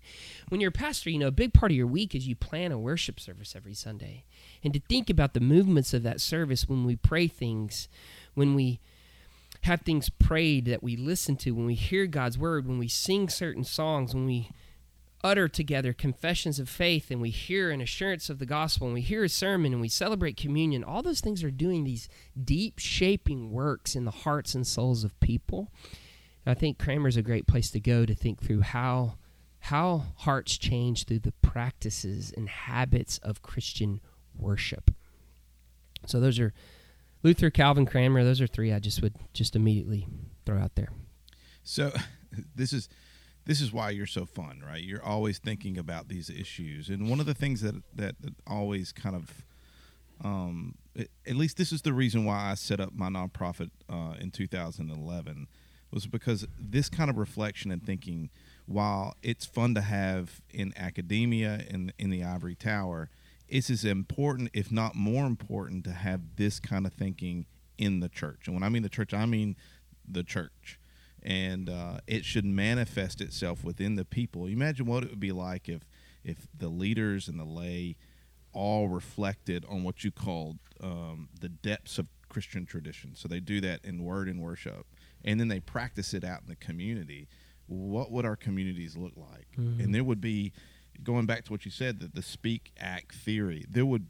[0.49, 2.71] when you're a pastor, you know a big part of your week is you plan
[2.71, 4.25] a worship service every Sunday,
[4.63, 7.88] and to think about the movements of that service when we pray things,
[8.33, 8.79] when we
[9.62, 13.29] have things prayed that we listen to, when we hear God's word, when we sing
[13.29, 14.49] certain songs, when we
[15.23, 19.01] utter together confessions of faith and we hear an assurance of the gospel and we
[19.01, 22.09] hear a sermon and we celebrate communion, all those things are doing these
[22.41, 25.71] deep shaping works in the hearts and souls of people.
[26.45, 29.17] And I think Cranmer's a great place to go to think through how
[29.67, 34.01] how hearts change through the practices and habits of Christian
[34.36, 34.91] worship.
[36.05, 36.53] So those are
[37.23, 38.25] Luther, Calvin, Cranmer.
[38.25, 40.05] Those are three I just would just immediately
[40.45, 40.89] throw out there.
[41.63, 41.93] So
[42.55, 42.89] this is
[43.45, 44.82] this is why you're so fun, right?
[44.82, 48.15] You're always thinking about these issues, and one of the things that that,
[48.47, 49.43] always kind of,
[50.23, 54.32] um, at least this is the reason why I set up my nonprofit uh, in
[54.32, 55.47] 2011,
[55.91, 58.29] was because this kind of reflection and thinking,
[58.65, 63.10] while it's fun to have in academia and in, in the ivory tower,
[63.47, 67.45] it's as important, if not more important, to have this kind of thinking
[67.77, 68.47] in the church.
[68.47, 69.56] And when I mean the church, I mean
[70.08, 70.79] the church
[71.23, 74.45] and uh, it should manifest itself within the people.
[74.45, 75.81] Imagine what it would be like if
[76.23, 77.95] if the leaders and the lay
[78.53, 83.15] all reflected on what you called um, the depths of Christian tradition.
[83.15, 84.86] So they do that in word and worship,
[85.25, 87.27] and then they practice it out in the community.
[87.67, 89.47] What would our communities look like?
[89.57, 89.81] Mm-hmm.
[89.81, 90.51] And there would be,
[91.01, 93.65] going back to what you said, that the speech act theory.
[93.69, 94.07] There would,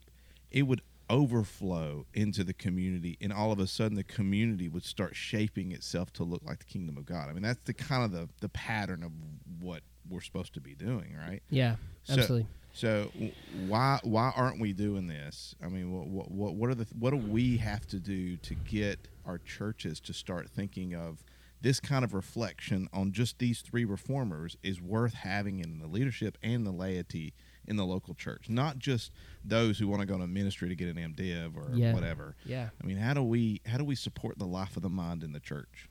[0.51, 5.15] it would overflow into the community and all of a sudden the community would start
[5.15, 7.29] shaping itself to look like the kingdom of god.
[7.29, 9.11] I mean that's the kind of the, the pattern of
[9.59, 11.41] what we're supposed to be doing right?
[11.49, 11.75] Yeah
[12.09, 12.47] absolutely.
[12.73, 13.31] so, so
[13.67, 15.55] why why aren't we doing this?
[15.63, 19.07] I mean what, what what are the what do we have to do to get
[19.25, 21.23] our churches to start thinking of
[21.63, 26.37] this kind of reflection on just these three reformers is worth having in the leadership
[26.43, 27.33] and the laity
[27.67, 29.11] in the local church, not just
[29.43, 31.93] those who want to go to ministry to get an MDiv or yeah.
[31.93, 32.35] whatever.
[32.45, 32.69] Yeah.
[32.81, 35.31] I mean, how do we how do we support the life of the mind in
[35.33, 35.87] the church?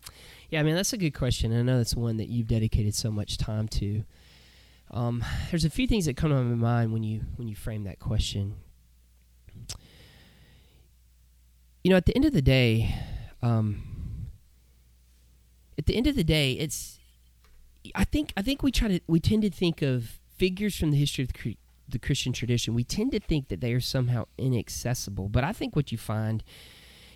[0.51, 1.57] Yeah, I mean that's a good question.
[1.57, 4.05] I know that's one that you've dedicated so much time to.
[4.91, 7.85] Um, there's a few things that come to my mind when you when you frame
[7.85, 8.57] that question.
[11.83, 12.95] You know, at the end of the day,
[13.43, 13.83] um,
[15.79, 16.99] at the end of the day, it's
[17.95, 20.97] I think I think we try to we tend to think of figures from the
[20.97, 21.57] history of the,
[21.93, 25.29] the Christian tradition, we tend to think that they are somehow inaccessible.
[25.29, 26.43] But I think what you find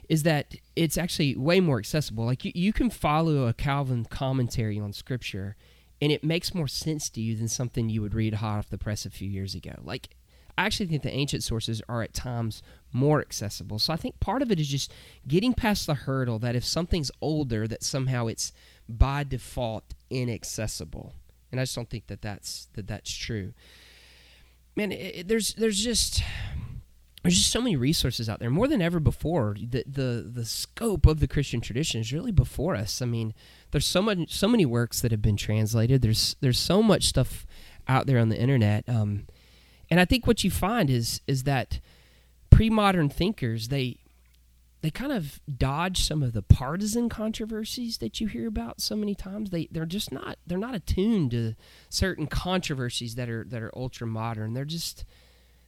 [0.09, 2.25] is that it's actually way more accessible.
[2.25, 5.57] Like you, you can follow a Calvin commentary on Scripture,
[6.01, 8.79] and it makes more sense to you than something you would read hot off the
[8.79, 9.75] press a few years ago.
[9.83, 10.11] Like
[10.57, 12.63] I actually think the ancient sources are at times
[12.93, 13.79] more accessible.
[13.79, 14.93] So I think part of it is just
[15.27, 18.53] getting past the hurdle that if something's older, that somehow it's
[18.89, 21.15] by default inaccessible.
[21.51, 23.55] And I just don't think that that's that that's true
[24.77, 26.23] man, it, it, there's there's just
[27.23, 29.57] there's just so many resources out there more than ever before.
[29.59, 33.03] The the the scope of the Christian tradition is really before us.
[33.03, 33.35] I mean,
[33.73, 36.03] there's so much so many works that have been translated.
[36.03, 37.47] There's there's so much stuff
[37.89, 38.89] out there on the internet.
[38.89, 39.27] Um,
[39.91, 41.81] and I think what you find is is that
[42.51, 43.99] pre-modern thinkers they
[44.83, 49.15] they kind of dodge some of the partisan controversies that you hear about so many
[49.15, 49.51] times.
[49.51, 51.55] They they're just not they're not attuned to
[51.89, 54.55] certain controversies that are that are ultra modern.
[54.55, 55.05] They're just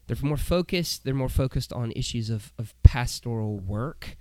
[0.06, 1.04] they're more focused.
[1.04, 4.16] They're more focused on issues of, of pastoral work.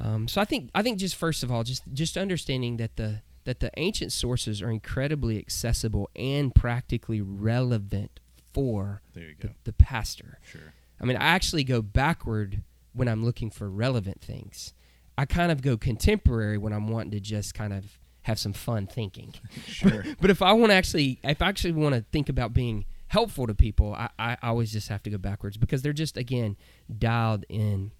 [0.00, 3.22] Um, so I think I think just first of all, just just understanding that the
[3.44, 8.20] that the ancient sources are incredibly accessible and practically relevant
[8.52, 10.38] for the, the pastor.
[10.50, 10.72] Sure.
[11.00, 12.62] I mean, I actually go backward
[12.94, 14.72] when I'm looking for relevant things.
[15.16, 18.86] I kind of go contemporary when I'm wanting to just kind of have some fun
[18.86, 19.34] thinking.
[19.66, 20.04] Sure.
[20.20, 23.46] but if I want to actually, if I actually want to think about being helpful
[23.46, 26.56] to people, I, I always just have to go backwards because they're just again
[26.96, 27.92] dialed in.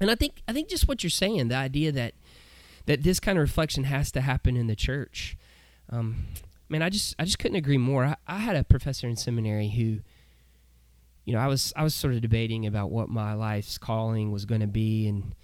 [0.00, 2.14] And I think I think just what you're saying, the idea that
[2.86, 5.36] that this kind of reflection has to happen in the church.
[5.90, 6.28] Um,
[6.68, 8.04] man, I just I just couldn't agree more.
[8.04, 10.00] I, I had a professor in seminary who,
[11.28, 14.46] you know, I was I was sort of debating about what my life's calling was
[14.46, 15.34] going to be, and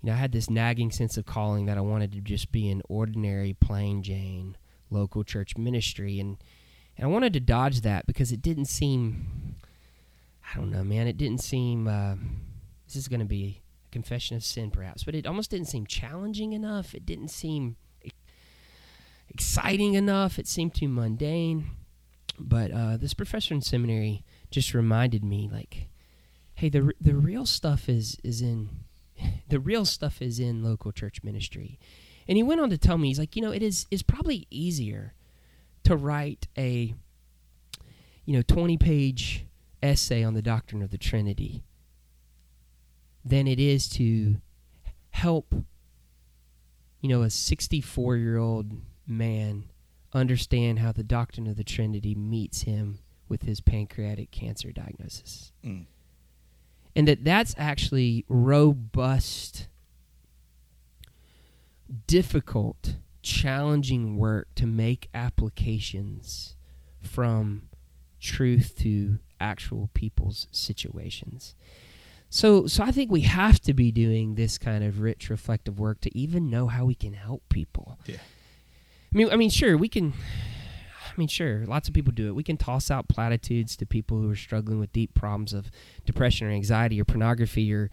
[0.00, 2.70] you know, I had this nagging sense of calling that I wanted to just be
[2.70, 4.56] an ordinary, plain Jane
[4.88, 6.38] local church ministry, and
[6.96, 9.56] and I wanted to dodge that because it didn't seem,
[10.54, 11.86] I don't know, man, it didn't seem.
[11.86, 12.14] Uh,
[12.86, 15.86] this is going to be a confession of sin, perhaps, but it almost didn't seem
[15.86, 16.94] challenging enough.
[16.94, 17.76] It didn't seem
[19.28, 20.38] exciting enough.
[20.38, 21.72] It seemed too mundane.
[22.38, 24.24] But uh, this professor in seminary
[24.56, 25.90] just reminded me, like,
[26.54, 28.70] hey, the the real stuff is is in
[29.50, 31.78] the real stuff is in local church ministry.
[32.26, 34.46] And he went on to tell me, he's like, you know, it is is probably
[34.50, 35.12] easier
[35.84, 36.94] to write a
[38.24, 39.44] you know 20 page
[39.82, 41.62] essay on the doctrine of the Trinity
[43.22, 44.36] than it is to
[45.10, 45.54] help
[47.02, 48.72] you know a 64 year old
[49.06, 49.64] man
[50.14, 55.52] understand how the doctrine of the Trinity meets him with his pancreatic cancer diagnosis.
[55.64, 55.86] Mm.
[56.94, 59.68] And that that's actually robust,
[62.06, 66.56] difficult, challenging work to make applications
[67.02, 67.68] from
[68.20, 71.54] truth to actual people's situations.
[72.30, 76.00] So so I think we have to be doing this kind of rich reflective work
[76.00, 77.98] to even know how we can help people.
[78.06, 78.16] Yeah.
[78.16, 80.12] I mean, I mean, sure, we can.
[81.16, 82.34] I mean, sure, lots of people do it.
[82.34, 85.70] We can toss out platitudes to people who are struggling with deep problems of
[86.04, 87.90] depression or anxiety or pornography or,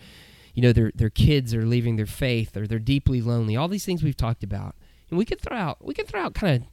[0.53, 3.55] you know, their their kids are leaving their faith or they're deeply lonely.
[3.55, 4.75] All these things we've talked about,
[5.09, 6.67] and we could throw out we can throw out kind of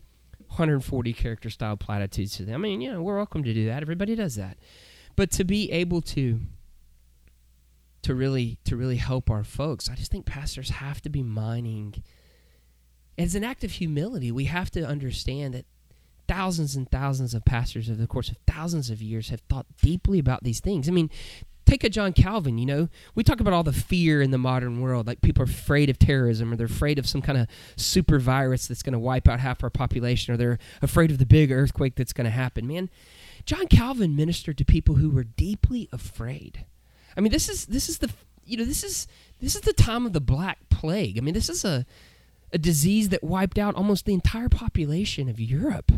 [0.49, 2.57] 140 character style platitudes to them.
[2.57, 3.83] I mean, you know, we're welcome to do that.
[3.83, 4.59] Everybody does that,
[5.15, 6.41] but to be able to
[8.03, 12.03] to really to really help our folks, I just think pastors have to be mining
[13.21, 15.67] as an act of humility, we have to understand that
[16.31, 20.21] thousands and thousands of pastors over the course of thousands of years have thought deeply
[20.21, 20.89] about these things.
[20.89, 21.11] I mean,
[21.67, 24.81] take a John Calvin, you know, we talk about all the fear in the modern
[24.81, 28.21] world, like people are afraid of terrorism or they're afraid of some kind of super
[28.21, 31.51] virus that's going to wipe out half our population or they're afraid of the big
[31.51, 32.65] earthquake that's going to happen.
[32.65, 32.91] Man,
[33.45, 36.65] John Calvin ministered to people who were deeply afraid.
[37.17, 38.11] I mean, this is this is the
[38.45, 39.09] you know, this is
[39.41, 41.19] this is the time of the black plague.
[41.19, 41.87] I mean, this is a
[42.53, 45.91] a disease that wiped out almost the entire population of Europe.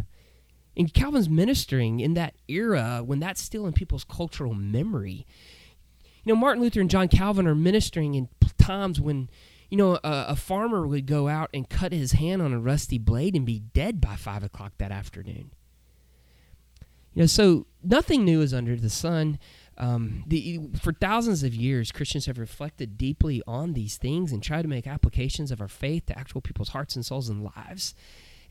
[0.77, 5.27] And Calvin's ministering in that era when that's still in people's cultural memory.
[6.25, 9.29] You know, Martin Luther and John Calvin are ministering in times when,
[9.69, 12.99] you know, a, a farmer would go out and cut his hand on a rusty
[12.99, 15.51] blade and be dead by five o'clock that afternoon.
[17.15, 19.39] You know, so nothing new is under the sun.
[19.77, 24.63] Um, the, for thousands of years, Christians have reflected deeply on these things and tried
[24.63, 27.95] to make applications of our faith to actual people's hearts and souls and lives.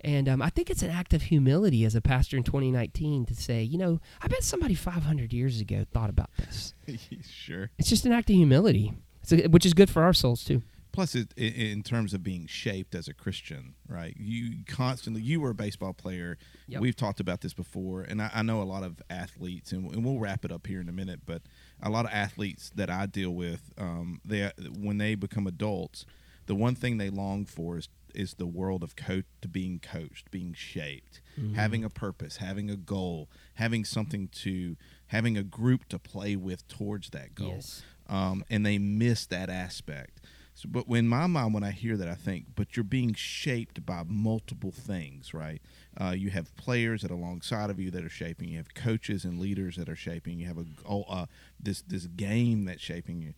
[0.04, 3.36] And um, I think it's an act of humility as a pastor in 2019 to
[3.36, 6.74] say, you know, I bet somebody 500 years ago thought about this.
[7.30, 7.70] sure.
[7.78, 8.94] It's just an act of humility,
[9.32, 10.64] a, which is good for our souls too.
[10.92, 14.14] Plus, it, in terms of being shaped as a Christian, right?
[14.18, 16.38] You constantly, you were a baseball player.
[16.68, 16.82] Yep.
[16.82, 20.04] We've talked about this before, and I, I know a lot of athletes, and, and,
[20.04, 21.22] we'll wrap it up here in a minute.
[21.26, 21.44] But
[21.82, 26.06] a lot of athletes that I deal with, um, they when they become adults,
[26.48, 30.32] the one thing they long for is is the world of coach to being coached,
[30.32, 31.56] being shaped, mm-hmm.
[31.56, 34.76] having a purpose, having a goal, having something to,
[35.08, 37.56] having a group to play with towards that goal.
[37.56, 37.84] Yes.
[38.08, 40.20] Um, and they miss that aspect.
[40.54, 43.86] So, but in my mind, when I hear that, I think, but you're being shaped
[43.86, 45.62] by multiple things, right?
[46.00, 48.50] Uh, you have players that are alongside of you that are shaping.
[48.50, 50.40] You have coaches and leaders that are shaping.
[50.40, 51.26] You have a oh, uh,
[51.60, 53.34] this this game that's shaping you.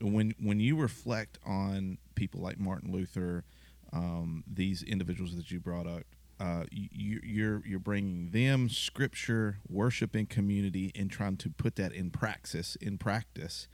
[0.00, 3.44] When when you reflect on people like Martin Luther,
[3.92, 6.02] um, these individuals that you brought up,
[6.40, 11.92] uh, you, you're you're bringing them scripture, worship, and community, and trying to put that
[11.92, 13.68] in praxis in practice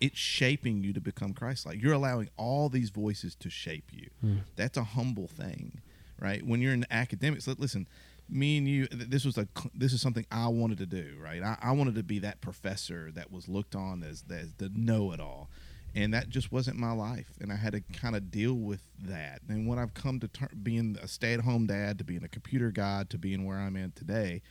[0.00, 1.80] it's shaping you to become Christ-like.
[1.80, 4.08] You're allowing all these voices to shape you.
[4.24, 4.40] Mm.
[4.56, 5.80] That's a humble thing,
[6.20, 6.44] right?
[6.46, 7.86] When you're in academics, listen,
[8.28, 11.42] me and you, this was a this is something I wanted to do, right?
[11.42, 15.48] I, I wanted to be that professor that was looked on as, as the know-it-all,
[15.96, 19.40] and that just wasn't my life, and I had to kind of deal with that.
[19.48, 23.04] And when I've come to ter- being a stay-at-home dad, to being a computer guy,
[23.08, 24.42] to being where I'm at today,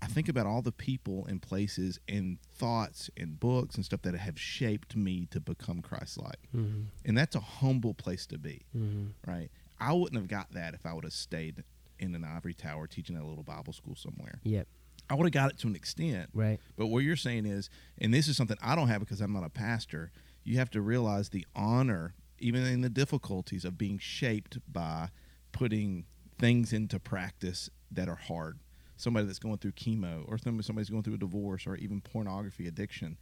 [0.00, 4.14] I think about all the people and places and thoughts and books and stuff that
[4.14, 6.84] have shaped me to become Christ-like, mm-hmm.
[7.04, 9.08] and that's a humble place to be, mm-hmm.
[9.30, 9.50] right?
[9.78, 11.62] I wouldn't have got that if I would have stayed
[11.98, 14.40] in an ivory tower teaching at a little Bible school somewhere.
[14.44, 14.66] Yep.
[15.10, 16.30] I would have got it to an extent.
[16.34, 16.60] Right.
[16.76, 19.44] But what you're saying is, and this is something I don't have because I'm not
[19.44, 20.10] a pastor,
[20.48, 25.08] you have to realize the honor, even in the difficulties of being shaped by
[25.52, 26.06] putting
[26.38, 28.58] things into practice that are hard.
[28.96, 32.66] Somebody that's going through chemo, or somebody- somebody's going through a divorce, or even pornography
[32.66, 33.18] addiction.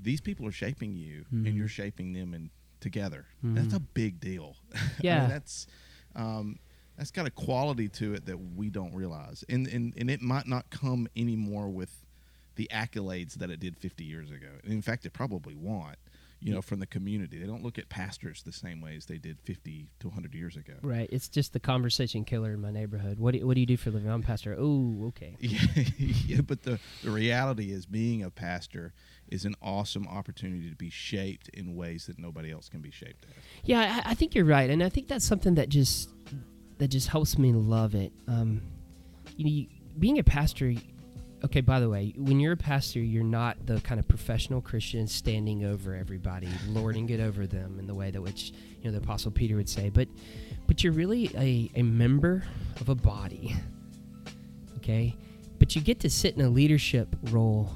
[0.00, 1.46] These people are shaping you, Mhm.
[1.46, 2.50] and you're shaping them and
[2.80, 3.26] together.
[3.44, 3.54] Mhm.
[3.54, 4.56] That's a big deal.
[4.74, 5.26] I mean, Yeah.
[5.28, 5.66] that's
[6.14, 6.58] um,
[6.96, 10.46] that's got a quality to it that we don't realize, and and and it might
[10.46, 12.04] not come anymore with
[12.56, 14.58] the accolades that it did 50 years ago.
[14.64, 15.96] In fact, it probably won't.
[16.44, 19.18] You know, from the community, they don't look at pastors the same way as they
[19.18, 20.74] did 50 to 100 years ago.
[20.82, 21.08] Right.
[21.12, 23.18] It's just the conversation killer in my neighborhood.
[23.18, 24.10] What do, what do you do for a living?
[24.10, 24.56] I'm a pastor.
[24.58, 25.36] Oh, okay.
[25.40, 28.92] Yeah, yeah, but the the reality is, being a pastor
[29.28, 33.26] is an awesome opportunity to be shaped in ways that nobody else can be shaped.
[33.64, 36.10] Yeah, I, I think you're right, and I think that's something that just
[36.78, 38.12] that just helps me love it.
[38.26, 38.62] Um,
[39.36, 39.66] you know, you,
[39.98, 40.74] being a pastor.
[41.44, 45.08] Okay, by the way, when you're a pastor, you're not the kind of professional Christian
[45.08, 49.02] standing over everybody, lording it over them in the way that which you know the
[49.02, 49.88] Apostle Peter would say.
[49.88, 50.08] But
[50.68, 52.44] but you're really a, a member
[52.80, 53.56] of a body.
[54.78, 55.16] Okay,
[55.58, 57.70] but you get to sit in a leadership role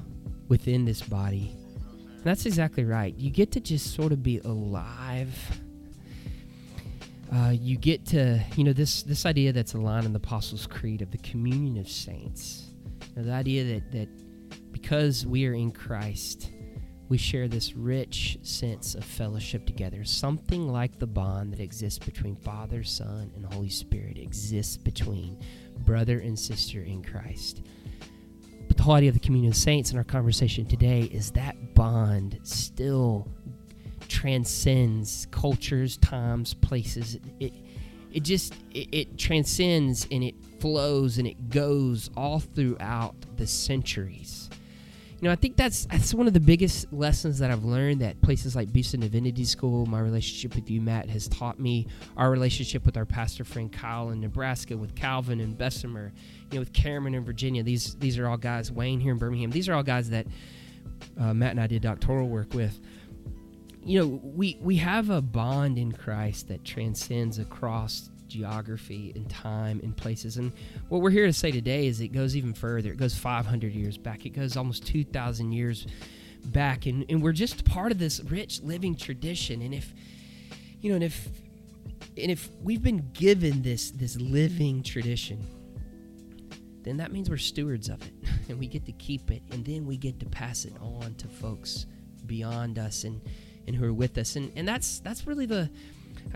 [0.47, 1.53] within this body.
[1.91, 3.13] And that's exactly right.
[3.17, 5.59] You get to just sort of be alive
[7.33, 11.01] uh, you get to you know this this idea that's aligned in the apostles creed
[11.01, 12.66] of the communion of saints
[13.17, 16.51] Know, the idea that that because we are in christ
[17.09, 22.35] we share this rich sense of fellowship together something like the bond that exists between
[22.35, 25.39] father son and holy spirit exists between
[25.79, 27.63] brother and sister in christ
[28.67, 31.73] but the whole idea of the communion of saints in our conversation today is that
[31.73, 33.27] bond still
[34.07, 37.17] transcends cultures, times, places.
[37.39, 37.53] It
[38.11, 44.49] it, just it, it transcends and it flows and it goes all throughout the centuries.
[45.19, 48.21] You know, I think that's that's one of the biggest lessons that I've learned that
[48.21, 51.87] places like Beeson Divinity School, my relationship with you, Matt, has taught me.
[52.17, 56.13] Our relationship with our pastor friend Kyle in Nebraska, with Calvin and Bessemer,
[56.51, 57.63] you know, with Cameron in Virginia.
[57.63, 58.71] These these are all guys.
[58.71, 59.49] Wayne here in Birmingham.
[59.49, 60.27] These are all guys that
[61.19, 62.79] uh, Matt and I did doctoral work with
[63.87, 69.79] you know we we have a bond in christ that transcends across geography and time
[69.83, 70.37] and places.
[70.37, 70.51] And
[70.89, 72.91] what we're here to say today is it goes even further.
[72.91, 74.25] It goes 500 years back.
[74.25, 75.87] It goes almost 2000 years
[76.45, 76.85] back.
[76.85, 79.61] And, and we're just part of this rich living tradition.
[79.61, 79.93] And if
[80.81, 81.29] you know and if
[82.17, 85.43] and if we've been given this this living tradition
[86.83, 88.13] then that means we're stewards of it
[88.49, 89.41] and we get to keep it.
[89.51, 91.85] And then we get to pass it on to folks
[92.25, 93.03] beyond us.
[93.03, 93.21] And
[93.67, 95.69] and who are with us and and that's that's really the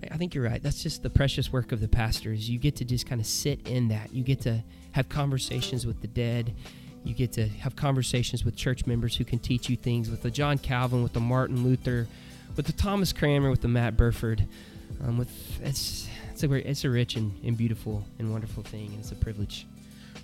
[0.10, 0.62] I- think you're right.
[0.62, 2.50] That's just the precious work of the pastors.
[2.50, 4.14] You get to just kind of sit in that.
[4.14, 4.64] You get to
[4.94, 6.54] have conversations with the dead.
[7.04, 10.32] You get to have conversations with church members who can teach you things with the
[10.32, 12.08] John Calvin, with the Martin Luther,
[12.56, 14.48] with the Thomas Cranmer, with the Matt Burford.
[15.04, 15.30] Um, with
[15.64, 19.16] it's it's a it's a rich and, and beautiful and wonderful thing, and it's a
[19.16, 19.66] privilege.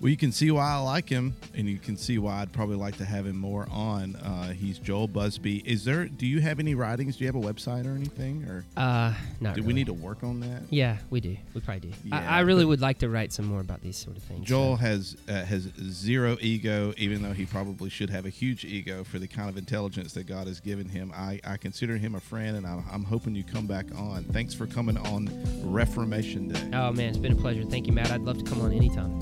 [0.00, 2.76] Well, you can see why I like him, and you can see why I'd probably
[2.76, 4.14] like to have him more on.
[4.14, 5.56] Uh, he's Joel Busby.
[5.68, 6.06] Is there?
[6.06, 7.16] Do you have any writings?
[7.16, 8.44] Do you have a website or anything?
[8.44, 9.66] Or Uh, not do really.
[9.66, 10.62] we need to work on that?
[10.70, 11.36] Yeah, we do.
[11.52, 11.96] We probably do.
[12.04, 14.46] Yeah, I, I really would like to write some more about these sort of things.
[14.46, 14.82] Joel so.
[14.82, 19.18] has uh, has zero ego, even though he probably should have a huge ego for
[19.18, 21.12] the kind of intelligence that God has given him.
[21.12, 24.22] I, I consider him a friend, and I, I'm hoping you come back on.
[24.24, 25.28] Thanks for coming on
[25.64, 26.70] Reformation Day.
[26.72, 27.64] Oh man, it's been a pleasure.
[27.64, 28.12] Thank you, Matt.
[28.12, 29.18] I'd love to come on anytime.